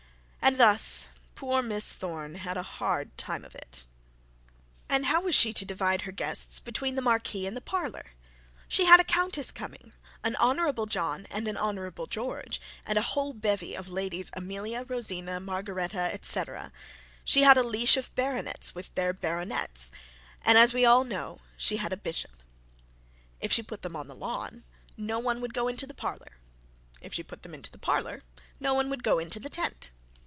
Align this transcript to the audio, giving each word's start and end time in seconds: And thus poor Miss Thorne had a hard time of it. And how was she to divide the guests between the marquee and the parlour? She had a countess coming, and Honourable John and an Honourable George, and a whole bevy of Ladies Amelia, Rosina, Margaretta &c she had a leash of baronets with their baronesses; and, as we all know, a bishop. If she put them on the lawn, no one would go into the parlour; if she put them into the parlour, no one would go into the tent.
And 0.43 0.57
thus 0.59 1.05
poor 1.35 1.61
Miss 1.61 1.93
Thorne 1.93 2.33
had 2.35 2.57
a 2.57 2.63
hard 2.63 3.15
time 3.17 3.45
of 3.45 3.53
it. 3.55 3.85
And 4.89 5.05
how 5.05 5.21
was 5.21 5.35
she 5.35 5.53
to 5.53 5.63
divide 5.63 6.01
the 6.01 6.11
guests 6.11 6.59
between 6.59 6.95
the 6.95 7.01
marquee 7.01 7.45
and 7.47 7.55
the 7.55 7.61
parlour? 7.61 8.13
She 8.67 8.85
had 8.85 8.99
a 8.99 9.03
countess 9.05 9.51
coming, 9.51 9.93
and 10.23 10.35
Honourable 10.37 10.87
John 10.87 11.25
and 11.29 11.47
an 11.47 11.55
Honourable 11.57 12.05
George, 12.07 12.59
and 12.87 12.97
a 12.97 13.03
whole 13.03 13.33
bevy 13.33 13.75
of 13.75 13.87
Ladies 13.87 14.29
Amelia, 14.33 14.83
Rosina, 14.85 15.39
Margaretta 15.39 16.19
&c 16.21 16.43
she 17.23 17.43
had 17.43 17.55
a 17.55 17.63
leash 17.63 17.95
of 17.95 18.13
baronets 18.15 18.73
with 18.75 18.93
their 18.95 19.13
baronesses; 19.13 19.89
and, 20.41 20.57
as 20.57 20.73
we 20.73 20.83
all 20.85 21.03
know, 21.05 21.39
a 21.69 21.97
bishop. 21.97 22.41
If 23.39 23.53
she 23.53 23.61
put 23.63 23.83
them 23.83 23.95
on 23.95 24.07
the 24.07 24.15
lawn, 24.15 24.63
no 24.97 25.19
one 25.19 25.39
would 25.39 25.53
go 25.53 25.67
into 25.69 25.85
the 25.87 25.93
parlour; 25.93 26.37
if 26.99 27.13
she 27.13 27.23
put 27.23 27.43
them 27.43 27.53
into 27.53 27.71
the 27.71 27.77
parlour, 27.77 28.23
no 28.59 28.73
one 28.73 28.89
would 28.89 29.03
go 29.03 29.17
into 29.19 29.39
the 29.39 29.49
tent. 29.49 29.91